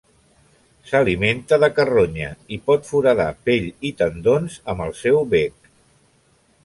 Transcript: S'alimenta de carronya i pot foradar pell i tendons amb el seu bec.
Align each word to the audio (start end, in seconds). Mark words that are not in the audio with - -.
S'alimenta 0.91 1.59
de 1.63 1.69
carronya 1.75 2.31
i 2.57 2.59
pot 2.69 2.89
foradar 2.93 3.29
pell 3.51 3.69
i 3.91 3.93
tendons 4.01 4.57
amb 4.75 4.87
el 4.87 4.97
seu 5.05 5.21
bec. 5.35 5.71